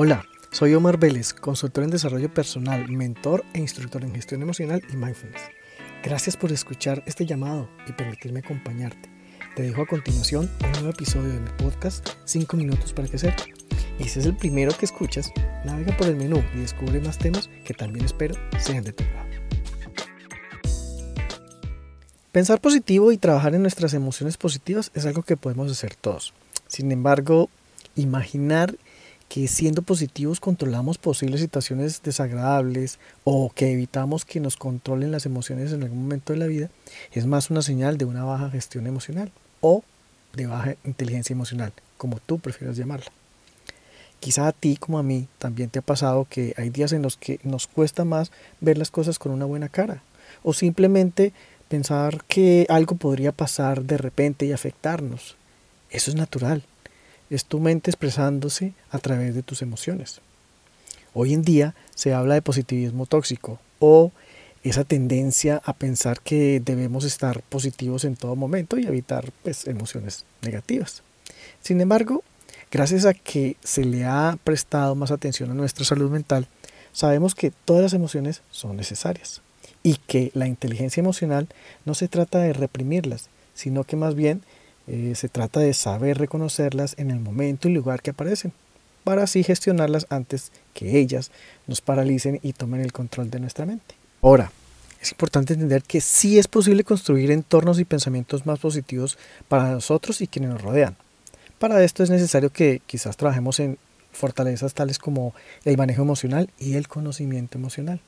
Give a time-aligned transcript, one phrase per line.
[0.00, 4.94] Hola, soy Omar Vélez, consultor en desarrollo personal, mentor e instructor en gestión emocional y
[4.94, 5.42] mindfulness.
[6.04, 9.10] Gracias por escuchar este llamado y permitirme acompañarte.
[9.56, 13.34] Te dejo a continuación un nuevo episodio de mi podcast 5 minutos para crecer.
[13.98, 15.32] Y si es el primero que escuchas,
[15.64, 19.26] navega por el menú y descubre más temas que también espero sean de tu agrado.
[22.30, 26.34] Pensar positivo y trabajar en nuestras emociones positivas es algo que podemos hacer todos.
[26.68, 27.50] Sin embargo,
[27.96, 28.76] imaginar
[29.28, 35.72] que siendo positivos controlamos posibles situaciones desagradables o que evitamos que nos controlen las emociones
[35.72, 36.70] en algún momento de la vida
[37.12, 39.84] es más una señal de una baja gestión emocional o
[40.34, 43.10] de baja inteligencia emocional, como tú prefieras llamarla.
[44.20, 47.16] Quizá a ti como a mí también te ha pasado que hay días en los
[47.16, 50.02] que nos cuesta más ver las cosas con una buena cara
[50.42, 51.32] o simplemente
[51.68, 55.36] pensar que algo podría pasar de repente y afectarnos.
[55.90, 56.64] Eso es natural
[57.30, 60.20] es tu mente expresándose a través de tus emociones.
[61.14, 64.12] Hoy en día se habla de positivismo tóxico o
[64.62, 70.24] esa tendencia a pensar que debemos estar positivos en todo momento y evitar pues, emociones
[70.42, 71.02] negativas.
[71.62, 72.22] Sin embargo,
[72.70, 76.48] gracias a que se le ha prestado más atención a nuestra salud mental,
[76.92, 79.42] sabemos que todas las emociones son necesarias
[79.82, 81.48] y que la inteligencia emocional
[81.84, 84.42] no se trata de reprimirlas, sino que más bien
[84.88, 88.52] eh, se trata de saber reconocerlas en el momento y lugar que aparecen,
[89.04, 91.30] para así gestionarlas antes que ellas
[91.66, 93.94] nos paralicen y tomen el control de nuestra mente.
[94.22, 94.50] Ahora,
[95.00, 100.20] es importante entender que sí es posible construir entornos y pensamientos más positivos para nosotros
[100.20, 100.96] y quienes nos rodean.
[101.58, 103.78] Para esto es necesario que quizás trabajemos en
[104.12, 108.00] fortalezas tales como el manejo emocional y el conocimiento emocional,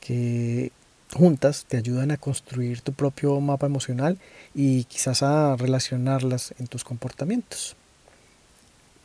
[0.00, 0.72] que
[1.14, 4.18] juntas te ayudan a construir tu propio mapa emocional
[4.54, 7.76] y quizás a relacionarlas en tus comportamientos.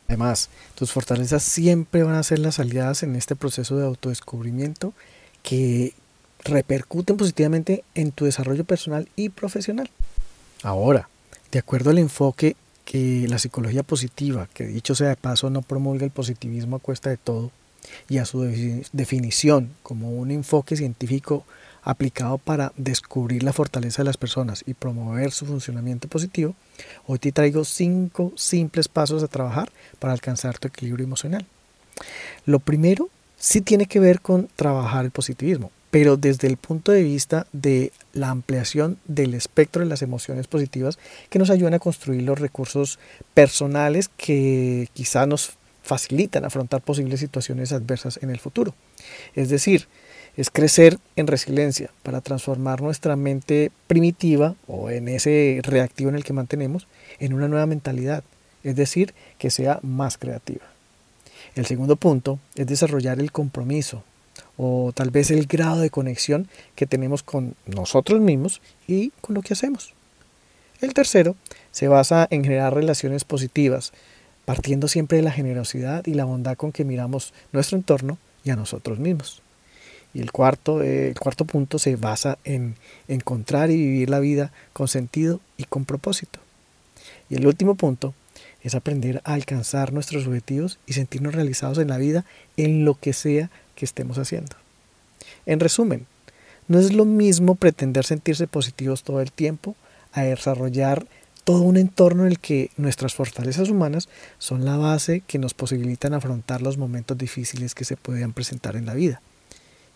[0.08, 4.94] Además, tus fortalezas siempre van a ser las aliadas en este proceso de autodescubrimiento
[5.42, 5.92] que
[6.44, 9.90] repercuten positivamente en tu desarrollo personal y profesional.
[10.62, 11.08] Ahora,
[11.52, 16.06] de acuerdo al enfoque que la psicología positiva, que dicho sea de paso no promulga
[16.06, 17.50] el positivismo a cuesta de todo,
[18.08, 18.42] y a su
[18.92, 21.44] definición como un enfoque científico
[21.88, 26.54] aplicado para descubrir la fortaleza de las personas y promover su funcionamiento positivo,
[27.06, 31.46] hoy te traigo cinco simples pasos a trabajar para alcanzar tu equilibrio emocional.
[32.44, 37.02] Lo primero sí tiene que ver con trabajar el positivismo, pero desde el punto de
[37.02, 40.98] vista de la ampliación del espectro de las emociones positivas
[41.30, 42.98] que nos ayudan a construir los recursos
[43.32, 48.74] personales que quizá nos facilitan afrontar posibles situaciones adversas en el futuro.
[49.34, 49.88] Es decir,
[50.38, 56.22] es crecer en resiliencia para transformar nuestra mente primitiva o en ese reactivo en el
[56.22, 56.86] que mantenemos
[57.18, 58.22] en una nueva mentalidad,
[58.62, 60.64] es decir, que sea más creativa.
[61.56, 64.04] El segundo punto es desarrollar el compromiso
[64.56, 66.46] o tal vez el grado de conexión
[66.76, 69.92] que tenemos con nosotros mismos y con lo que hacemos.
[70.80, 71.34] El tercero
[71.72, 73.92] se basa en generar relaciones positivas,
[74.44, 78.56] partiendo siempre de la generosidad y la bondad con que miramos nuestro entorno y a
[78.56, 79.42] nosotros mismos.
[80.14, 82.76] Y el cuarto, eh, el cuarto punto se basa en
[83.08, 86.40] encontrar y vivir la vida con sentido y con propósito.
[87.28, 88.14] Y el último punto
[88.62, 92.24] es aprender a alcanzar nuestros objetivos y sentirnos realizados en la vida
[92.56, 94.56] en lo que sea que estemos haciendo.
[95.46, 96.06] En resumen,
[96.66, 99.76] no es lo mismo pretender sentirse positivos todo el tiempo
[100.12, 101.06] a desarrollar
[101.44, 106.12] todo un entorno en el que nuestras fortalezas humanas son la base que nos posibilitan
[106.12, 109.22] afrontar los momentos difíciles que se puedan presentar en la vida.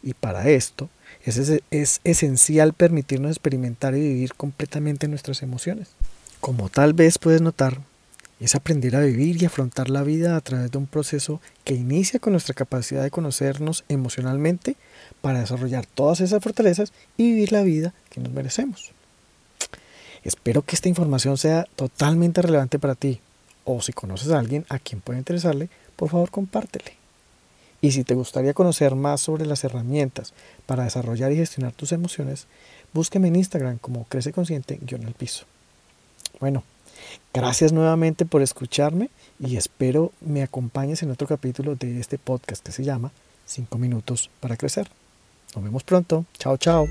[0.02, 0.88] Y para esto
[1.24, 1.38] es,
[1.70, 5.88] es, esencial permitirnos experimentar y vivir completamente nuestras emociones.
[6.40, 7.78] Como tal vez puedes notar,
[8.40, 12.18] es aprender a vivir y afrontar la vida a través de un proceso que inicia
[12.18, 14.74] con nuestra capacidad de conocernos emocionalmente
[15.20, 18.90] para desarrollar todas esas fortalezas y vivir la vida que nos merecemos.
[20.24, 23.20] Espero que esta información sea totalmente relevante para ti
[23.64, 27.01] o si conoces a alguien a quien pueda interesarle, por favor compártele.
[27.82, 30.32] Y si te gustaría conocer más sobre las herramientas
[30.66, 32.46] para desarrollar y gestionar tus emociones,
[32.94, 35.44] búsqueme en Instagram como Crece Consciente-al piso.
[36.40, 36.62] Bueno,
[37.34, 42.72] gracias nuevamente por escucharme y espero me acompañes en otro capítulo de este podcast que
[42.72, 43.10] se llama
[43.46, 44.88] 5 minutos para crecer.
[45.54, 46.24] Nos vemos pronto.
[46.38, 46.86] Chao, chao.